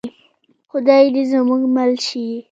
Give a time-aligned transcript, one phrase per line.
[0.69, 2.25] خدای دې زموږ مل شي؟